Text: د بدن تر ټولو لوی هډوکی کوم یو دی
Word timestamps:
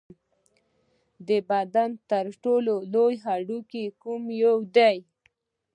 د 1.27 1.29
بدن 1.49 1.89
تر 2.09 2.25
ټولو 2.43 2.73
لوی 2.93 3.15
هډوکی 3.25 3.83
کوم 4.01 4.21
یو 4.43 4.57
دی 4.75 4.97